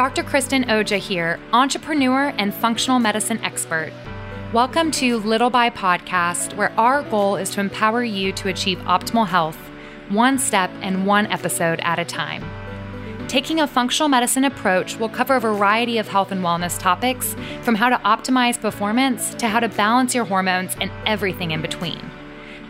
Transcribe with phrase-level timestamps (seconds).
[0.00, 0.22] Dr.
[0.22, 3.92] Kristen Oja here, entrepreneur and functional medicine expert.
[4.50, 9.28] Welcome to Little by Podcast, where our goal is to empower you to achieve optimal
[9.28, 9.58] health,
[10.08, 12.42] one step and one episode at a time.
[13.28, 17.74] Taking a functional medicine approach will cover a variety of health and wellness topics, from
[17.74, 22.00] how to optimize performance to how to balance your hormones and everything in between.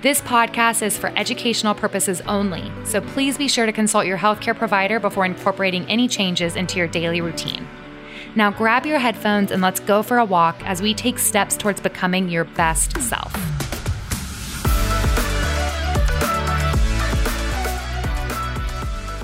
[0.03, 4.57] This podcast is for educational purposes only, so please be sure to consult your healthcare
[4.57, 7.69] provider before incorporating any changes into your daily routine.
[8.35, 11.83] Now, grab your headphones and let's go for a walk as we take steps towards
[11.83, 13.50] becoming your best self.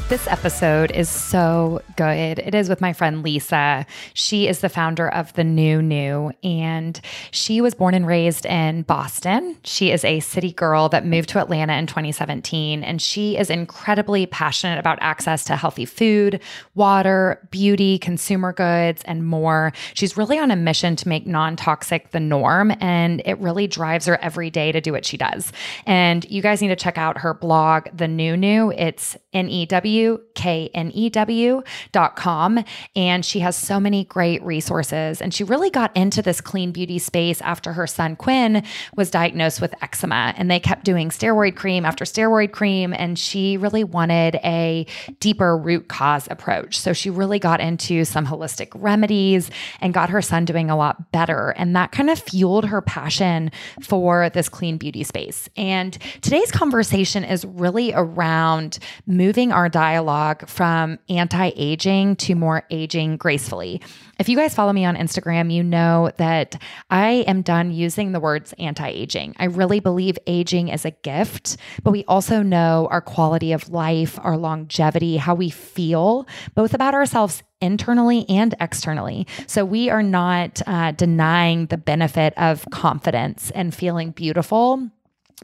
[0.09, 2.39] This episode is so good.
[2.39, 3.85] It is with my friend Lisa.
[4.15, 7.01] She is the founder of The New Knew, and
[7.33, 9.57] she was born and raised in Boston.
[9.65, 14.27] She is a city girl that moved to Atlanta in 2017, and she is incredibly
[14.27, 16.41] passionate about access to healthy food,
[16.77, 19.73] water, beauty, consumer goods, and more.
[19.95, 24.07] She's really on a mission to make non toxic the norm, and it really drives
[24.07, 25.51] her every day to do what she does.
[25.85, 28.71] And you guys need to check out her blog, The New Knew.
[28.71, 32.63] It's N E W W-K-N-E-W dot com.
[32.95, 35.23] And she has so many great resources.
[35.23, 38.63] And she really got into this clean beauty space after her son Quinn
[38.97, 40.35] was diagnosed with eczema.
[40.37, 42.93] And they kept doing steroid cream after steroid cream.
[42.93, 44.87] And she really wanted a
[45.21, 46.79] deeper root cause approach.
[46.79, 49.51] So she really got into some holistic remedies
[49.81, 51.51] and got her son doing a lot better.
[51.57, 53.51] And that kind of fueled her passion
[53.81, 55.49] for this clean beauty space.
[55.57, 62.65] And today's conversation is really around moving our diet dialogue from anti aging to more
[62.71, 63.81] aging gracefully.
[64.19, 68.19] If you guys follow me on Instagram, you know that I am done using the
[68.19, 69.37] words anti aging.
[69.39, 74.19] I really believe aging is a gift, but we also know our quality of life,
[74.21, 79.25] our longevity, how we feel, both about ourselves internally and externally.
[79.47, 84.91] So we are not uh, denying the benefit of confidence and feeling beautiful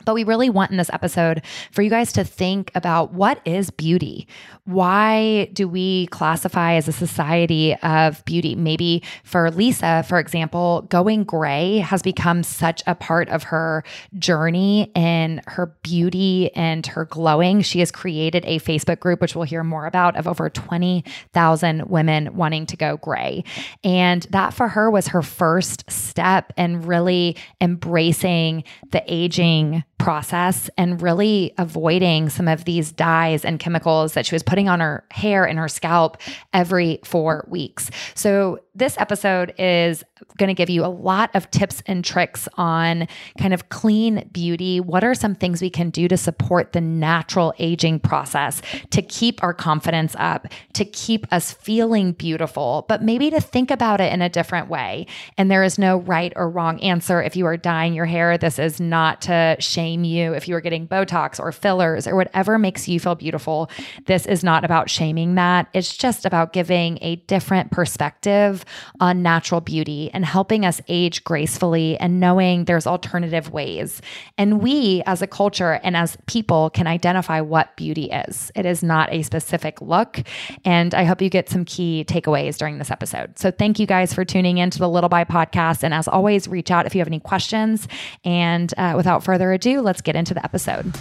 [0.06, 3.70] but we really want in this episode for you guys to think about what is
[3.70, 4.26] beauty?
[4.64, 8.54] Why do we classify as a society of beauty?
[8.54, 13.84] Maybe for Lisa, for example, going gray has become such a part of her
[14.18, 17.60] journey in her beauty and her glowing.
[17.60, 22.34] She has created a Facebook group, which we'll hear more about, of over 20,000 women
[22.34, 23.44] wanting to go gray.
[23.84, 31.00] And that for her was her first step in really embracing the aging process and
[31.00, 35.44] really avoiding some of these dyes and chemicals that she was putting on her hair
[35.44, 36.16] and her scalp
[36.52, 37.90] every four weeks.
[38.14, 40.02] So, this episode is
[40.38, 43.06] going to give you a lot of tips and tricks on
[43.38, 44.80] kind of clean beauty.
[44.80, 49.42] What are some things we can do to support the natural aging process to keep
[49.42, 54.22] our confidence up, to keep us feeling beautiful, but maybe to think about it in
[54.22, 55.06] a different way?
[55.36, 57.22] And there is no right or wrong answer.
[57.22, 60.32] If you are dyeing your hair, this is not to shame you.
[60.32, 63.70] If you are getting Botox or fillers or whatever makes you feel beautiful,
[64.06, 65.68] this is not about shaming that.
[65.74, 68.61] It's just about giving a different perspective
[69.00, 74.00] on natural beauty and helping us age gracefully and knowing there's alternative ways.
[74.38, 78.50] And we as a culture and as people can identify what beauty is.
[78.54, 80.20] It is not a specific look.
[80.64, 83.38] And I hope you get some key takeaways during this episode.
[83.38, 85.82] So thank you guys for tuning in to the Little by podcast.
[85.82, 87.88] And as always, reach out if you have any questions.
[88.24, 90.92] And uh, without further ado, let's get into the episode.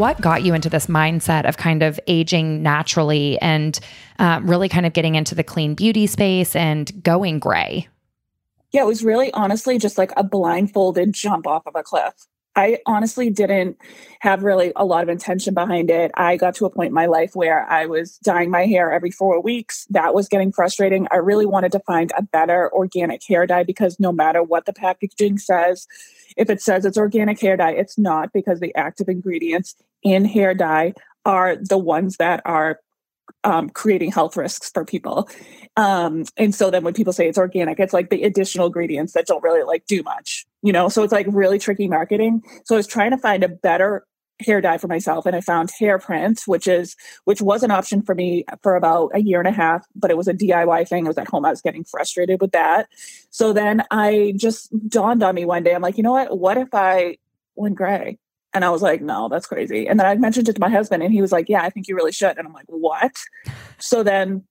[0.00, 3.78] What got you into this mindset of kind of aging naturally and
[4.18, 7.86] uh, really kind of getting into the clean beauty space and going gray?
[8.72, 12.14] Yeah, it was really honestly just like a blindfolded jump off of a cliff.
[12.56, 13.76] I honestly didn't
[14.20, 16.10] have really a lot of intention behind it.
[16.14, 19.10] I got to a point in my life where I was dyeing my hair every
[19.10, 19.86] four weeks.
[19.90, 21.06] That was getting frustrating.
[21.10, 24.72] I really wanted to find a better organic hair dye because no matter what the
[24.72, 25.86] packaging says,
[26.40, 30.54] if it says it's organic hair dye, it's not because the active ingredients in hair
[30.54, 30.94] dye
[31.26, 32.80] are the ones that are
[33.44, 35.28] um, creating health risks for people.
[35.76, 39.26] Um, and so then when people say it's organic, it's like the additional ingredients that
[39.26, 40.88] don't really like do much, you know?
[40.88, 42.42] So it's like really tricky marketing.
[42.64, 44.06] So I was trying to find a better
[44.40, 48.02] hair dye for myself and I found hair prints, which is which was an option
[48.02, 51.06] for me for about a year and a half, but it was a DIY thing.
[51.06, 52.88] I was at home, I was getting frustrated with that.
[53.30, 55.74] So then I just dawned on me one day.
[55.74, 56.38] I'm like, you know what?
[56.38, 57.18] What if I
[57.54, 58.18] went gray?
[58.52, 59.86] And I was like, no, that's crazy.
[59.86, 61.86] And then I mentioned it to my husband and he was like, yeah, I think
[61.86, 62.36] you really should.
[62.36, 63.12] And I'm like, what?
[63.78, 64.44] So then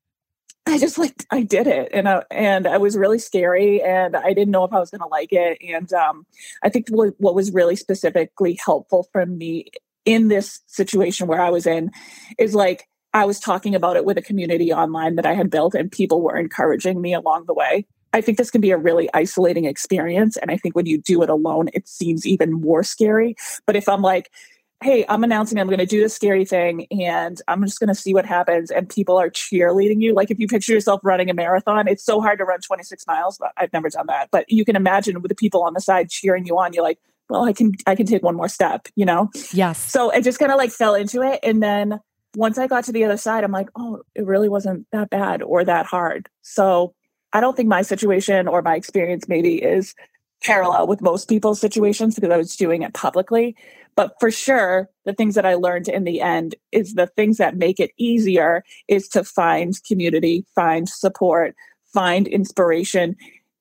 [0.69, 4.33] I just like I did it and I, and I was really scary and I
[4.33, 6.25] didn't know if I was going to like it and um,
[6.63, 9.66] I think what was really specifically helpful for me
[10.06, 11.92] in this situation where I was in
[12.38, 15.74] is like I was talking about it with a community online that I had built
[15.74, 17.86] and people were encouraging me along the way.
[18.13, 20.38] I think this can be a really isolating experience.
[20.38, 23.36] And I think when you do it alone, it seems even more scary.
[23.68, 24.31] But if I'm like,
[24.81, 27.96] hey, I'm announcing I'm going to do this scary thing and I'm just going to
[27.96, 28.72] see what happens.
[28.72, 30.14] And people are cheerleading you.
[30.14, 33.38] Like if you picture yourself running a marathon, it's so hard to run 26 miles,
[33.38, 34.30] but I've never done that.
[34.31, 37.00] But you can imagine with the people on the side cheering you on, you're like,
[37.30, 39.30] well, I can, I can take one more step, you know?
[39.52, 39.80] Yes.
[39.92, 41.40] So I just kind of like fell into it.
[41.44, 42.00] And then
[42.36, 45.42] once I got to the other side, I'm like, oh, it really wasn't that bad
[45.42, 46.30] or that hard.
[46.42, 46.94] So
[47.34, 49.94] I don't think my situation or my experience maybe is
[50.44, 53.56] parallel with most people's situations because I was doing it publicly.
[53.96, 57.58] But for sure, the things that I learned in the end is the things that
[57.58, 61.56] make it easier is to find community, find support,
[61.94, 63.16] find inspiration,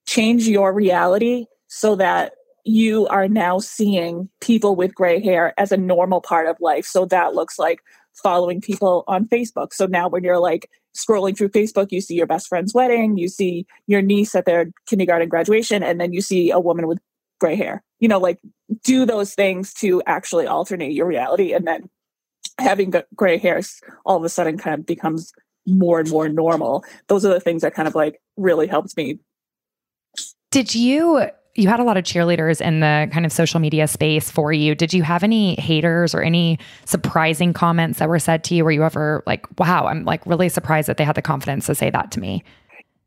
[0.06, 2.32] change your reality so that
[2.64, 6.84] you are now seeing people with gray hair as a normal part of life.
[6.84, 7.80] So that looks like
[8.22, 9.72] following people on Facebook.
[9.72, 13.28] So now when you're like scrolling through Facebook, you see your best friend's wedding, you
[13.28, 16.98] see your niece at their kindergarten graduation, and then you see a woman with
[17.40, 17.82] gray hair.
[18.00, 18.38] You know, like
[18.84, 21.52] do those things to actually alternate your reality.
[21.52, 21.88] And then
[22.58, 25.32] having gray hairs all of a sudden kind of becomes
[25.66, 26.84] more and more normal.
[27.08, 29.18] Those are the things that kind of like really helped me.
[30.50, 34.30] Did you you had a lot of cheerleaders in the kind of social media space
[34.30, 34.74] for you.
[34.74, 38.64] Did you have any haters or any surprising comments that were said to you?
[38.64, 41.74] Were you ever like, wow, I'm like really surprised that they had the confidence to
[41.74, 42.44] say that to me?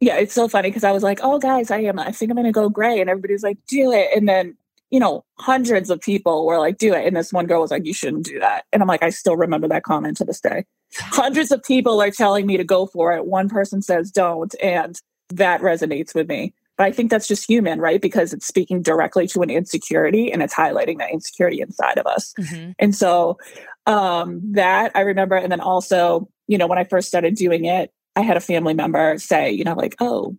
[0.01, 2.35] yeah, it's so funny because I was like, oh, guys, I am, I think I'm
[2.35, 2.99] going to go gray.
[2.99, 4.09] And everybody's like, do it.
[4.15, 4.57] And then,
[4.89, 7.05] you know, hundreds of people were like, do it.
[7.05, 8.65] And this one girl was like, you shouldn't do that.
[8.73, 10.65] And I'm like, I still remember that comment to this day.
[10.95, 13.27] hundreds of people are telling me to go for it.
[13.27, 14.53] One person says don't.
[14.61, 14.99] And
[15.29, 16.55] that resonates with me.
[16.81, 18.01] But I think that's just human, right?
[18.01, 22.33] Because it's speaking directly to an insecurity and it's highlighting that insecurity inside of us.
[22.39, 22.71] Mm-hmm.
[22.79, 23.37] And so
[23.85, 25.35] um, that I remember.
[25.35, 28.73] And then also, you know, when I first started doing it, I had a family
[28.73, 30.35] member say, you know, like, oh,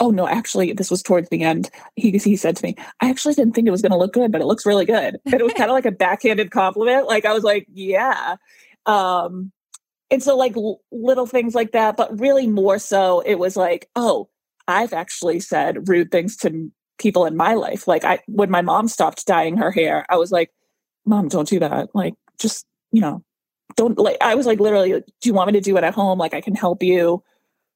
[0.00, 1.70] oh no, actually, this was towards the end.
[1.94, 4.32] He he said to me, I actually didn't think it was going to look good,
[4.32, 5.20] but it looks really good.
[5.26, 7.06] And it was kind of like a backhanded compliment.
[7.06, 8.34] Like I was like, yeah.
[8.84, 9.52] Um,
[10.10, 13.88] and so like l- little things like that, but really more so, it was like,
[13.94, 14.28] oh,
[14.68, 17.88] I've actually said rude things to people in my life.
[17.88, 20.50] Like I, when my mom stopped dyeing her hair, I was like,
[21.04, 21.94] mom, don't do that.
[21.94, 23.24] Like just you know,
[23.76, 26.18] don't like i was like literally do you want me to do it at home
[26.18, 27.22] like i can help you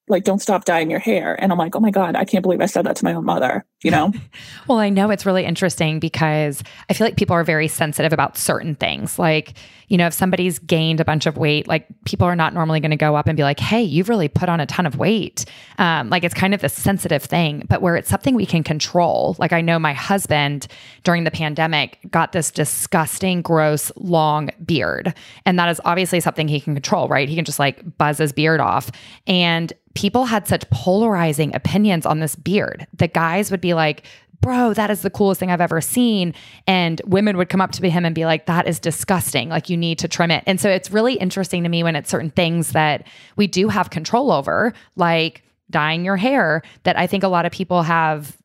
[0.08, 2.60] like don't stop dyeing your hair and i'm like oh my god i can't believe
[2.60, 4.12] i said that to my own mother you know?
[4.68, 8.36] Well i know it's really interesting because i feel like people are very sensitive about
[8.36, 9.18] certain things.
[9.18, 9.54] Like
[9.88, 12.90] you know if somebody's gained a bunch of weight like people are not normally going
[12.90, 15.44] to go up and be like hey you've really put on a ton of weight.
[15.78, 19.36] Um, like it's kind of this sensitive thing but where it's something we can control
[19.38, 20.66] like i know my husband
[21.04, 25.14] during the pandemic got this disgusting gross long beard
[25.44, 27.28] and that is obviously something he can control right?
[27.28, 28.90] He can just like buzz his beard off.
[29.26, 32.86] And people had such polarizing opinions on this beard.
[32.94, 34.04] The guys would be like,
[34.40, 36.34] bro, that is the coolest thing I've ever seen.
[36.66, 39.48] And women would come up to him and be like, that is disgusting.
[39.48, 40.44] Like, you need to trim it.
[40.46, 43.90] And so it's really interesting to me when it's certain things that we do have
[43.90, 48.36] control over, like dyeing your hair, that I think a lot of people have.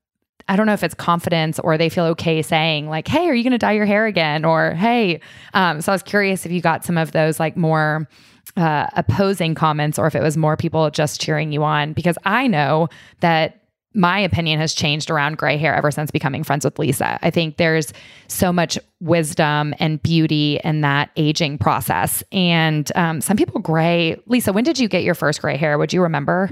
[0.47, 3.43] I don't know if it's confidence or they feel okay saying like, "Hey, are you
[3.43, 5.21] going to dye your hair again?" or "Hey."
[5.53, 8.09] Um, so I was curious if you got some of those like more
[8.57, 12.47] uh, opposing comments or if it was more people just cheering you on because I
[12.47, 13.60] know that
[13.93, 17.19] my opinion has changed around gray hair ever since becoming friends with Lisa.
[17.21, 17.91] I think there's
[18.27, 22.23] so much wisdom and beauty in that aging process.
[22.31, 24.21] And um, some people gray.
[24.27, 25.77] Lisa, when did you get your first gray hair?
[25.77, 26.49] Would you remember?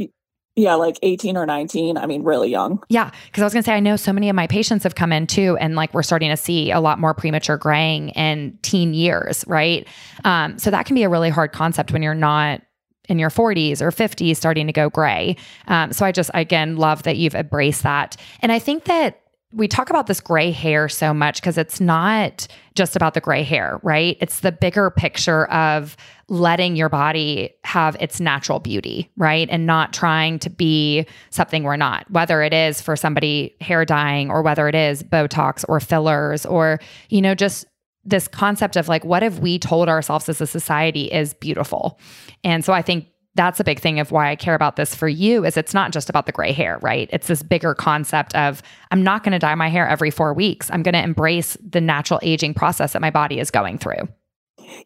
[0.56, 1.98] Yeah, like 18 or 19.
[1.98, 2.84] I mean, really young.
[2.90, 3.12] Yeah.
[3.32, 5.14] Cause I was going to say, I know so many of my patients have come
[5.14, 8.94] in too, and like we're starting to see a lot more premature graying in teen
[8.94, 9.88] years, right?
[10.26, 12.62] Um, so that can be a really hard concept when you're not
[13.10, 15.36] in your 40s or 50s starting to go gray.
[15.68, 18.16] Um, so I just, again, love that you've embraced that.
[18.42, 22.48] And I think that we talk about this gray hair so much because it's not
[22.76, 24.16] just about the gray hair, right?
[24.22, 25.98] It's the bigger picture of
[26.28, 29.48] letting your body have its natural beauty, right?
[29.50, 34.30] And not trying to be something we're not, whether it is for somebody hair dyeing
[34.30, 37.66] or whether it is Botox or fillers or, you know, just
[38.10, 42.00] this concept of like, what have we told ourselves as a society is beautiful?
[42.44, 45.08] And so I think that's a big thing of why I care about this for
[45.08, 47.08] you is it's not just about the gray hair, right?
[47.14, 48.62] It's this bigger concept of
[48.92, 50.70] I'm not going to dye my hair every 4 weeks.
[50.72, 54.10] I'm going to embrace the natural aging process that my body is going through.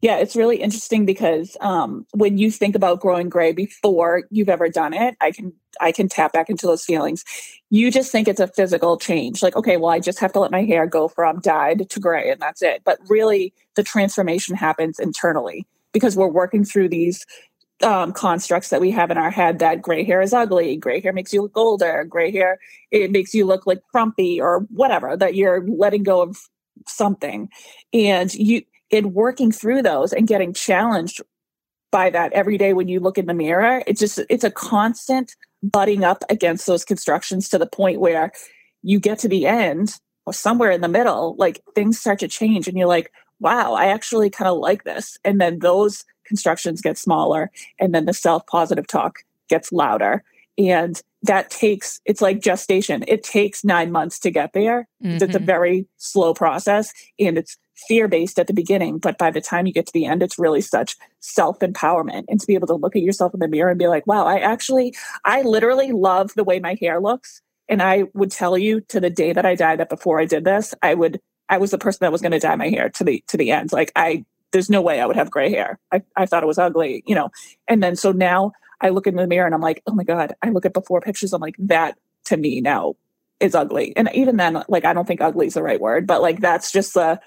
[0.01, 4.69] Yeah, it's really interesting because um, when you think about growing gray before you've ever
[4.69, 7.23] done it, I can I can tap back into those feelings.
[7.69, 10.51] You just think it's a physical change, like okay, well, I just have to let
[10.51, 12.81] my hair go from dyed to gray, and that's it.
[12.83, 17.25] But really, the transformation happens internally because we're working through these
[17.81, 21.13] um, constructs that we have in our head that gray hair is ugly, gray hair
[21.13, 22.59] makes you look older, gray hair
[22.91, 25.17] it makes you look like frumpy or whatever.
[25.17, 26.37] That you're letting go of
[26.87, 27.49] something,
[27.93, 28.63] and you
[28.93, 31.21] in working through those and getting challenged
[31.91, 35.35] by that every day when you look in the mirror it's just it's a constant
[35.61, 38.31] butting up against those constructions to the point where
[38.81, 42.67] you get to the end or somewhere in the middle like things start to change
[42.67, 45.17] and you're like wow i actually kind of like this.
[45.23, 49.19] And then those constructions get smaller and then the self positive talk
[49.49, 50.23] gets louder.
[50.57, 53.03] And that takes it's like gestation.
[53.07, 54.87] It takes nine months to get there.
[55.03, 55.23] Mm-hmm.
[55.23, 59.41] it's a very slow process and it's fear based at the beginning but by the
[59.41, 62.67] time you get to the end it's really such self empowerment and to be able
[62.67, 65.91] to look at yourself in the mirror and be like wow i actually i literally
[65.91, 67.41] love the way my hair looks.
[67.67, 70.45] And i would tell you to the day that i died that before i did
[70.45, 73.03] this i would i was the person that was going to dye my hair to
[73.03, 73.73] the to the end.
[73.73, 75.79] Like i there's no way i would have gray hair.
[75.91, 77.31] I, I thought it was ugly you know?
[77.67, 78.53] And then so now
[78.83, 81.01] I look in the mirror and I'm like, oh my God, I look at before
[81.01, 81.33] pictures.
[81.33, 82.95] I'm like, that to me now
[83.39, 83.95] is ugly.
[83.95, 86.71] And even then, like, I don't think ugly is the right word, but like, that's
[86.71, 87.19] just the,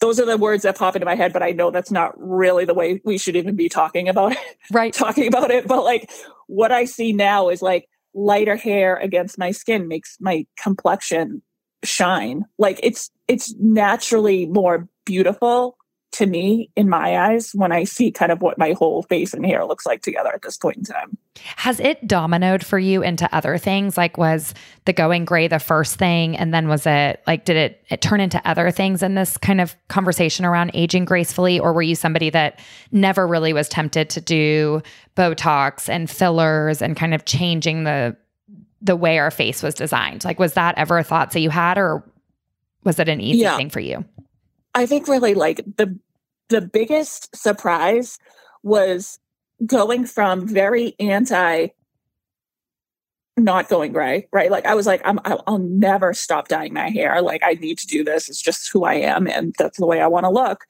[0.00, 2.66] those are the words that pop into my head, but I know that's not really
[2.66, 4.38] the way we should even be talking about it.
[4.70, 4.92] Right.
[4.92, 5.66] talking about it.
[5.66, 6.10] But like,
[6.46, 11.42] what I see now is like lighter hair against my skin makes my complexion
[11.82, 12.44] shine.
[12.58, 15.76] Like, it's, it's naturally more beautiful
[16.20, 19.44] to me in my eyes when I see kind of what my whole face and
[19.44, 21.16] hair looks like together at this point in time.
[21.56, 23.96] Has it dominoed for you into other things?
[23.96, 24.52] Like was
[24.84, 28.20] the going gray the first thing and then was it like did it, it turn
[28.20, 32.28] into other things in this kind of conversation around aging gracefully or were you somebody
[32.28, 32.60] that
[32.92, 34.82] never really was tempted to do
[35.16, 38.14] botox and fillers and kind of changing the
[38.82, 40.22] the way our face was designed?
[40.22, 42.04] Like was that ever a thought that you had or
[42.84, 43.56] was it an easy yeah.
[43.56, 44.04] thing for you?
[44.74, 45.98] I think really like the
[46.50, 48.18] the biggest surprise
[48.62, 49.18] was
[49.66, 51.68] going from very anti
[53.36, 54.50] not going gray, right?
[54.50, 57.22] Like I was like, I'm, I'll never stop dyeing my hair.
[57.22, 58.28] Like I need to do this.
[58.28, 60.66] It's just who I am, and that's the way I want to look.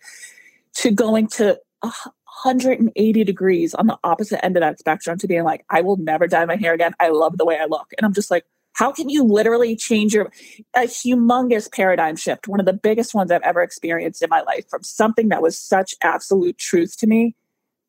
[0.76, 5.64] To going to 180 degrees on the opposite end of that spectrum to being like,
[5.68, 6.94] I will never dye my hair again.
[7.00, 10.14] I love the way I look, and I'm just like, how can you literally change
[10.14, 10.30] your
[10.74, 14.68] a humongous paradigm shift, one of the biggest ones I've ever experienced in my life
[14.68, 17.34] from something that was such absolute truth to me.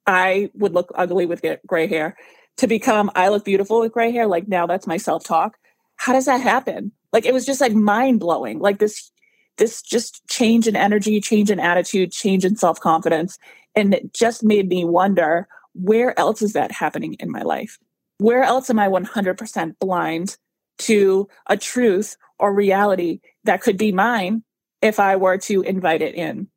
[0.08, 2.18] I would look ugly with gray hair
[2.58, 4.28] to become I look beautiful with gray hair.
[4.28, 5.58] Like now that's my self-talk.
[5.96, 6.92] How does that happen?
[7.14, 8.60] Like it was just like mind blowing.
[8.60, 9.12] Like this,
[9.58, 13.38] this just change in energy, change in attitude, change in self-confidence.
[13.76, 17.78] And it just made me wonder where else is that happening in my life?
[18.18, 20.38] Where else am I 100% blind
[20.82, 24.44] to a truth or reality that could be mine
[24.82, 26.48] if I were to invite it in.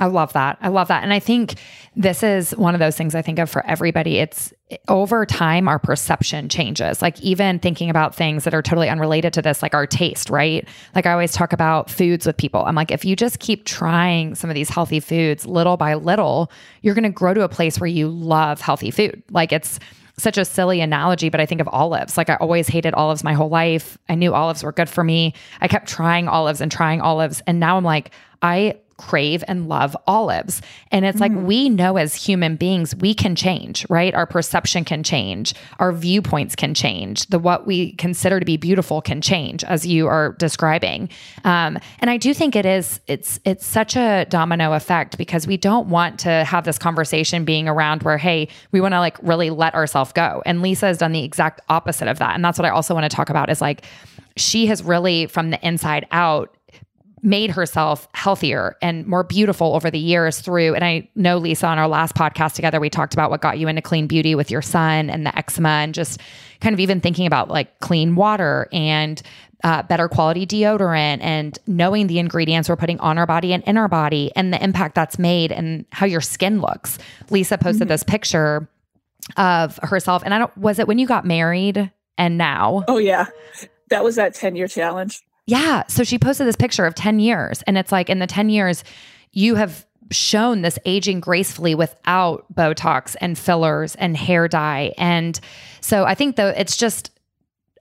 [0.00, 0.58] I love that.
[0.60, 1.02] I love that.
[1.02, 1.56] And I think
[1.96, 4.18] this is one of those things I think of for everybody.
[4.18, 4.52] It's
[4.86, 7.02] over time, our perception changes.
[7.02, 10.68] Like, even thinking about things that are totally unrelated to this, like our taste, right?
[10.94, 12.64] Like, I always talk about foods with people.
[12.64, 16.52] I'm like, if you just keep trying some of these healthy foods little by little,
[16.82, 19.20] you're going to grow to a place where you love healthy food.
[19.32, 19.80] Like, it's,
[20.18, 22.16] such a silly analogy, but I think of olives.
[22.16, 23.96] Like I always hated olives my whole life.
[24.08, 25.32] I knew olives were good for me.
[25.60, 27.40] I kept trying olives and trying olives.
[27.46, 28.10] And now I'm like,
[28.42, 30.60] I crave and love olives.
[30.90, 31.20] And it's mm.
[31.22, 34.14] like we know as human beings, we can change, right?
[34.14, 39.00] Our perception can change, our viewpoints can change, the what we consider to be beautiful
[39.00, 41.08] can change, as you are describing.
[41.44, 45.56] Um, and I do think it is it's it's such a domino effect because we
[45.56, 49.50] don't want to have this conversation being around where, hey, we want to like really
[49.50, 50.42] let ourselves go.
[50.44, 52.34] And Lisa has done the exact opposite of that.
[52.34, 53.84] And that's what I also want to talk about is like
[54.36, 56.54] she has really from the inside out
[57.22, 61.78] made herself healthier and more beautiful over the years through and I know Lisa on
[61.78, 64.62] our last podcast together we talked about what got you into clean beauty with your
[64.62, 66.20] son and the eczema and just
[66.60, 69.22] kind of even thinking about like clean water and
[69.64, 73.76] uh, better quality deodorant and knowing the ingredients we're putting on our body and in
[73.76, 76.98] our body and the impact that's made and how your skin looks.
[77.30, 77.88] Lisa posted mm-hmm.
[77.88, 78.68] this picture
[79.36, 82.84] of herself and I don't was it when you got married and now?
[82.86, 83.26] Oh yeah.
[83.90, 85.22] That was that 10 year challenge.
[85.48, 85.84] Yeah.
[85.88, 88.84] So she posted this picture of 10 years, and it's like in the 10 years,
[89.32, 94.92] you have shown this aging gracefully without Botox and fillers and hair dye.
[94.98, 95.40] And
[95.80, 97.12] so I think though it's just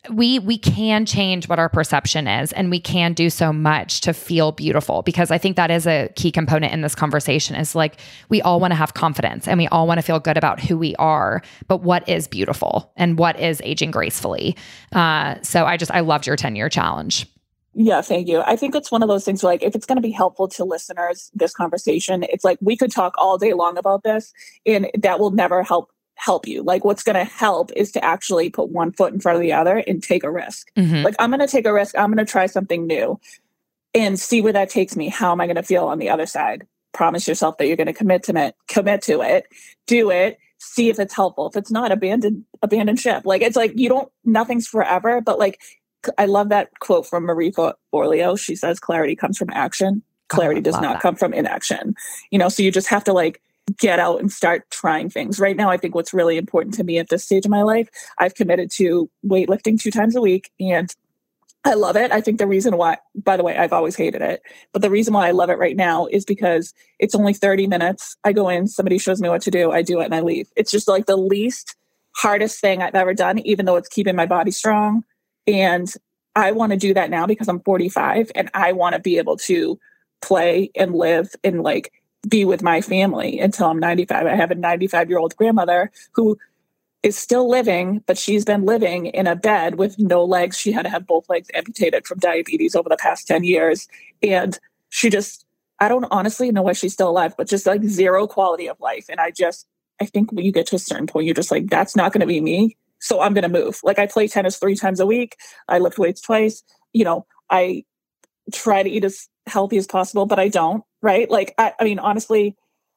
[0.09, 4.13] we we can change what our perception is and we can do so much to
[4.13, 7.99] feel beautiful because i think that is a key component in this conversation is like
[8.29, 10.77] we all want to have confidence and we all want to feel good about who
[10.77, 14.55] we are but what is beautiful and what is aging gracefully
[14.93, 17.27] uh, so i just i loved your 10 year challenge
[17.79, 18.41] yeah, thank you.
[18.41, 20.47] I think it's one of those things where, like, if it's going to be helpful
[20.49, 24.33] to listeners, this conversation, it's like we could talk all day long about this,
[24.65, 26.63] and that will never help help you.
[26.63, 29.53] Like what's going to help is to actually put one foot in front of the
[29.53, 30.71] other and take a risk.
[30.75, 31.03] Mm-hmm.
[31.03, 31.95] Like I'm going to take a risk.
[31.95, 33.19] I'm going to try something new
[33.93, 35.09] and see where that takes me.
[35.09, 36.65] How am I going to feel on the other side?
[36.91, 39.45] Promise yourself that you're going to commit to it, commit to it,
[39.85, 41.47] do it, see if it's helpful.
[41.49, 43.21] If it's not, abandon abandon ship.
[43.23, 45.61] Like it's like you don't nothing's forever, but like
[46.17, 48.39] I love that quote from Marie Forleo.
[48.39, 50.03] She says clarity comes from action.
[50.29, 51.01] Clarity oh, does not that.
[51.01, 51.95] come from inaction.
[52.31, 53.41] You know, so you just have to like
[53.77, 55.39] get out and start trying things.
[55.39, 57.89] Right now, I think what's really important to me at this stage of my life,
[58.17, 60.93] I've committed to weightlifting two times a week and
[61.65, 62.11] I love it.
[62.11, 65.13] I think the reason why, by the way, I've always hated it, but the reason
[65.13, 68.15] why I love it right now is because it's only 30 minutes.
[68.23, 70.47] I go in, somebody shows me what to do, I do it and I leave.
[70.55, 71.75] It's just like the least
[72.15, 75.03] hardest thing I've ever done, even though it's keeping my body strong.
[75.47, 75.91] And
[76.35, 79.37] I want to do that now because I'm 45 and I want to be able
[79.37, 79.79] to
[80.21, 81.91] play and live and like
[82.27, 84.25] be with my family until I'm 95.
[84.25, 86.37] I have a 95 year old grandmother who
[87.03, 90.57] is still living, but she's been living in a bed with no legs.
[90.57, 93.87] She had to have both legs amputated from diabetes over the past 10 years.
[94.21, 95.45] And she just,
[95.79, 99.05] I don't honestly know why she's still alive, but just like zero quality of life.
[99.09, 99.67] And I just,
[100.01, 102.21] I think when you get to a certain point, you're just like, that's not going
[102.21, 102.75] to be me.
[102.99, 103.79] So I'm going to move.
[103.83, 105.35] Like I play tennis three times a week.
[105.67, 106.63] I lift weights twice.
[106.93, 107.83] You know, I
[108.53, 111.29] try to eat as healthy as possible, but I don't, right?
[111.29, 112.55] Like, I, I mean, honestly,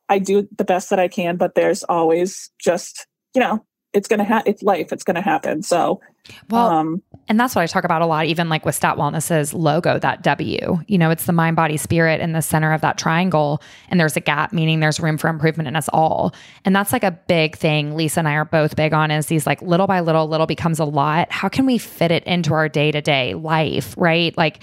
[0.09, 4.19] I do the best that I can, but there's always just, you know, it's going
[4.19, 4.51] to happen.
[4.51, 4.93] It's life.
[4.93, 5.63] It's going to happen.
[5.63, 6.01] So,
[6.51, 9.55] well, um, and that's what I talk about a lot, even like with Stat Wellness's
[9.55, 12.99] logo, that W, you know, it's the mind, body, spirit in the center of that
[12.99, 13.63] triangle.
[13.89, 16.35] And there's a gap, meaning there's room for improvement in us all.
[16.65, 19.47] And that's like a big thing Lisa and I are both big on is these
[19.47, 21.31] like little by little, little becomes a lot.
[21.31, 24.37] How can we fit it into our day to day life, right?
[24.37, 24.61] Like,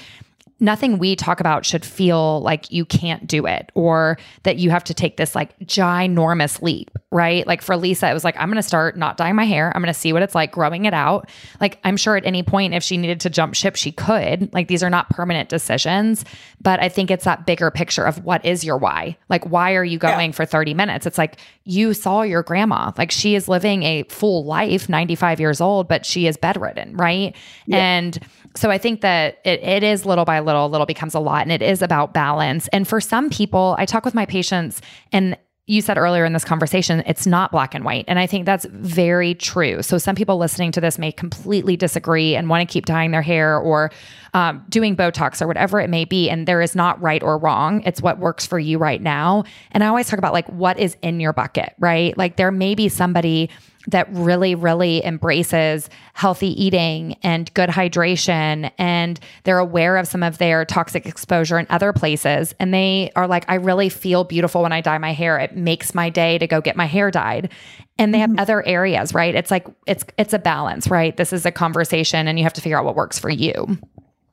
[0.60, 4.84] nothing we talk about should feel like you can't do it or that you have
[4.86, 7.46] to take this like ginormous leap, right?
[7.46, 9.72] Like for Lisa, it was like, I'm going to start not dyeing my hair.
[9.76, 11.30] I'm going to see what it's like growing it out.
[11.62, 14.52] Like, I'm sure at any point, if she needed to jump ship, she could.
[14.54, 16.26] Like, these are not permanent decisions,
[16.60, 19.18] but I think it's that bigger picture of what is your why?
[19.30, 20.36] Like, why are you going yeah.
[20.36, 21.06] for 30 minutes?
[21.06, 25.62] It's like you saw your grandma, like, she is living a full life, 95 years
[25.62, 27.36] old, but she is bedridden, right?
[27.68, 27.78] Yeah.
[27.78, 28.20] And
[28.58, 31.52] so I think that it, it is little by little, little becomes a lot, and
[31.52, 32.68] it is about balance.
[32.70, 35.38] And for some people, I talk with my patients, and
[35.70, 38.06] you said earlier in this conversation, it's not black and white.
[38.08, 39.82] And I think that's very true.
[39.82, 43.22] So, some people listening to this may completely disagree and want to keep dyeing their
[43.22, 43.92] hair or
[44.34, 46.30] um, doing Botox or whatever it may be.
[46.30, 47.84] And there is not right or wrong.
[47.86, 49.44] It's what works for you right now.
[49.72, 52.18] And I always talk about like what is in your bucket, right?
[52.18, 53.50] Like, there may be somebody
[53.88, 58.72] that really, really embraces healthy eating and good hydration.
[58.78, 62.54] And they're aware of some of their toxic exposure in other places.
[62.60, 65.40] And they are like, I really feel beautiful when I dye my hair.
[65.40, 67.52] It makes my day to go get my hair dyed.
[67.98, 68.40] And they have mm-hmm.
[68.40, 69.34] other areas, right?
[69.34, 71.16] It's like, it's, it's a balance, right?
[71.16, 73.78] This is a conversation and you have to figure out what works for you.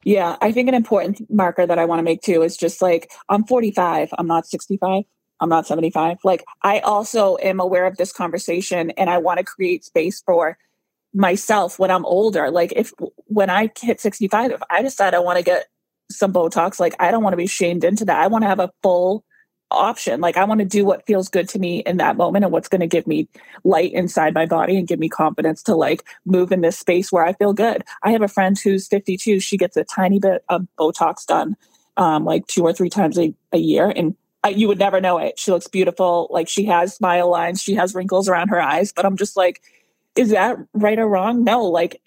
[0.05, 3.11] Yeah, I think an important marker that I want to make too is just like
[3.31, 5.05] I'm 45, I'm not 65.
[5.45, 6.19] I'm not 75.
[6.25, 10.59] Like I also am aware of this conversation and I want to create space for
[11.13, 12.51] myself when I'm older.
[12.51, 12.93] Like if
[13.27, 15.67] when I hit 65, if I decide I want to get
[16.11, 18.19] some Botox, like I don't want to be shamed into that.
[18.19, 19.25] I want to have a full
[19.71, 20.21] option.
[20.21, 22.69] Like I want to do what feels good to me in that moment and what's
[22.69, 23.29] going to give me
[23.65, 27.25] light inside my body and give me confidence to like move in this space where
[27.25, 27.85] I feel good.
[28.03, 29.41] I have a friend who's 52.
[29.41, 31.57] She gets a tiny bit of Botox done
[31.97, 33.93] um, like two or three times a, a year.
[33.95, 34.17] And
[34.49, 35.39] You would never know it.
[35.39, 36.29] She looks beautiful.
[36.31, 38.93] Like she has smile lines, she has wrinkles around her eyes.
[38.93, 39.63] But I'm just like,
[40.17, 41.45] is that right or wrong?
[41.45, 42.01] No, like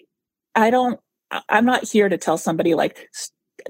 [0.54, 1.00] I don't.
[1.48, 3.08] I'm not here to tell somebody like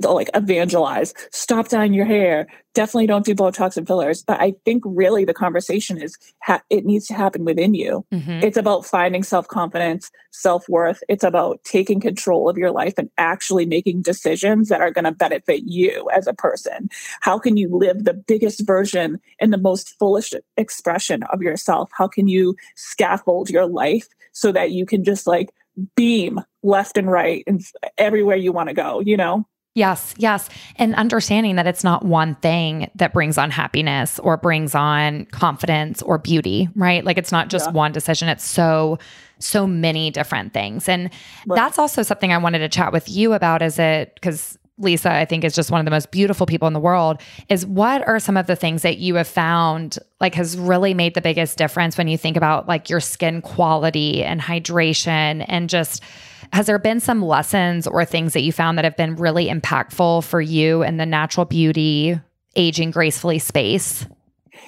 [0.03, 1.15] like evangelize.
[1.33, 2.47] Stop dyeing your hair.
[2.75, 4.23] Definitely don't do botox and fillers.
[4.23, 8.05] But i think really the conversation is ha- it needs to happen within you.
[8.13, 8.45] Mm-hmm.
[8.45, 11.03] it's about finding self-confidence self-worth.
[11.09, 15.13] It's about taking control of your life and actually making decisions that are going to
[15.13, 16.89] benefit you as a person.
[17.21, 21.91] How can you live the biggest version and the most fullest expression of yourself?
[21.93, 25.51] How can you scaffold your life so that you can just like
[25.97, 27.63] beam left and right and
[27.97, 29.47] everywhere you want to go you know
[29.79, 30.49] Yes, yes.
[30.75, 36.03] And understanding that it's not one thing that brings on happiness or brings on confidence
[36.03, 37.05] or beauty, right?
[37.05, 37.75] Like it's not just yeah.
[37.75, 38.29] one decision.
[38.29, 38.99] It's so,
[39.39, 40.89] so many different things.
[40.89, 41.11] And
[41.47, 41.55] right.
[41.55, 45.25] that's also something I wanted to chat with you about is it because Lisa, I
[45.25, 48.19] think is just one of the most beautiful people in the world, is what are
[48.19, 51.97] some of the things that you have found like has really made the biggest difference
[51.97, 56.03] when you think about like your skin quality and hydration and just
[56.53, 60.25] has there been some lessons or things that you found that have been really impactful
[60.25, 62.21] for you in the natural beauty,
[62.57, 64.07] aging gracefully space?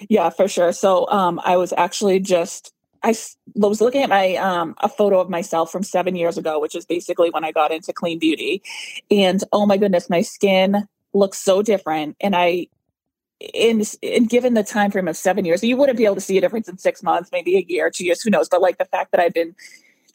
[0.09, 0.73] Yeah, for sure.
[0.73, 3.15] So um, I was actually just I
[3.55, 6.85] was looking at my um, a photo of myself from seven years ago, which is
[6.85, 8.63] basically when I got into clean beauty,
[9.11, 12.17] and oh my goodness, my skin looks so different.
[12.21, 12.69] And I,
[13.41, 16.37] in, in given the time frame of seven years, you wouldn't be able to see
[16.39, 18.49] a difference in six months, maybe a year, two years, who knows?
[18.49, 19.55] But like the fact that I've been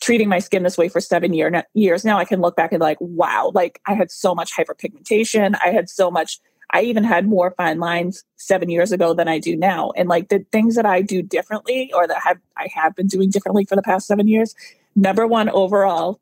[0.02, 2.82] treating my skin this way for seven year, years now, I can look back and
[2.82, 5.56] like, wow, like I had so much hyperpigmentation.
[5.64, 6.40] I had so much,
[6.72, 9.92] I even had more fine lines seven years ago than I do now.
[9.96, 13.30] And like the things that I do differently or that have I have been doing
[13.30, 14.56] differently for the past seven years.
[14.96, 16.20] Number one overall,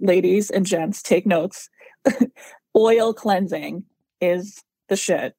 [0.00, 1.70] ladies and gents, take notes.
[2.76, 3.84] Oil cleansing
[4.20, 5.34] is the shit.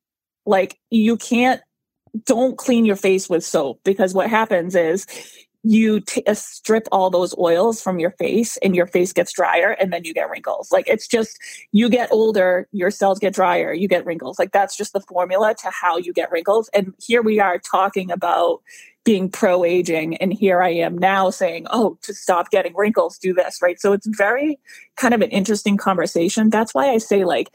[0.45, 1.61] Like you can't
[2.25, 5.05] don't clean your face with soap because what happens is
[5.67, 9.71] you t- uh, strip all those oils from your face and your face gets drier
[9.71, 10.71] and then you get wrinkles.
[10.71, 11.37] Like it's just,
[11.73, 14.39] you get older, your cells get drier, you get wrinkles.
[14.39, 16.69] Like that's just the formula to how you get wrinkles.
[16.73, 18.61] And here we are talking about
[19.03, 20.15] being pro aging.
[20.17, 23.79] And here I am now saying, oh, to stop getting wrinkles, do this, right?
[23.79, 24.57] So it's very
[24.95, 26.49] kind of an interesting conversation.
[26.49, 27.49] That's why I say, like,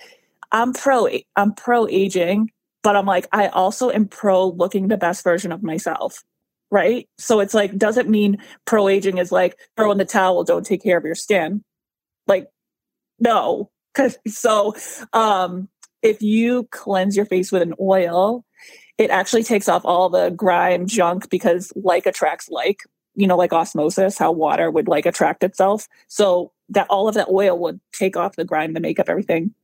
[0.50, 2.50] I'm pro, I'm pro aging,
[2.82, 6.22] but I'm like, I also am pro looking the best version of myself
[6.72, 7.06] right?
[7.18, 10.82] So it's like, doesn't mean pro aging is like throw in the towel, don't take
[10.82, 11.62] care of your skin.
[12.26, 12.48] Like,
[13.20, 13.70] no.
[14.26, 14.74] So
[15.12, 15.68] um
[16.00, 18.44] if you cleanse your face with an oil,
[18.96, 22.80] it actually takes off all the grime junk because like attracts like,
[23.14, 25.86] you know, like osmosis, how water would like attract itself.
[26.08, 29.54] So that all of that oil would take off the grime, the makeup, everything.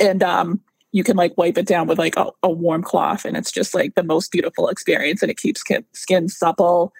[0.00, 0.60] And um
[0.96, 3.74] you can like wipe it down with like a, a warm cloth and it's just
[3.74, 6.90] like the most beautiful experience and it keeps skin, skin supple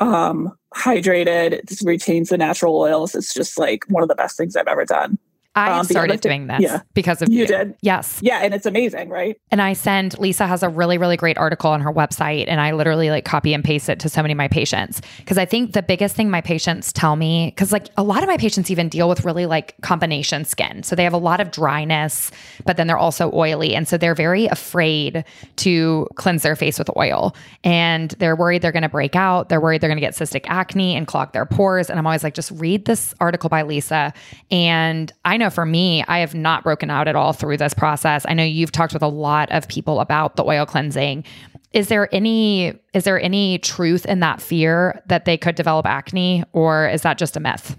[0.00, 3.14] um hydrated it just retains the natural oils.
[3.14, 5.18] It's just like one of the best things i've ever done
[5.56, 6.82] I um, started doing this yeah.
[6.92, 7.40] because of you.
[7.40, 7.74] You did?
[7.80, 8.20] Yes.
[8.22, 8.40] Yeah.
[8.42, 9.40] And it's amazing, right?
[9.50, 12.44] And I send, Lisa has a really, really great article on her website.
[12.46, 15.00] And I literally like copy and paste it to so many of my patients.
[15.24, 18.28] Cause I think the biggest thing my patients tell me, cause like a lot of
[18.28, 20.82] my patients even deal with really like combination skin.
[20.82, 22.30] So they have a lot of dryness,
[22.66, 23.74] but then they're also oily.
[23.74, 25.24] And so they're very afraid
[25.56, 27.34] to cleanse their face with oil.
[27.64, 29.48] And they're worried they're going to break out.
[29.48, 31.88] They're worried they're going to get cystic acne and clog their pores.
[31.88, 34.12] And I'm always like, just read this article by Lisa.
[34.50, 37.74] And I know know for me, I have not broken out at all through this
[37.74, 38.26] process.
[38.28, 41.24] I know you've talked with a lot of people about the oil cleansing.
[41.72, 46.44] Is there any is there any truth in that fear that they could develop acne
[46.52, 47.76] or is that just a myth?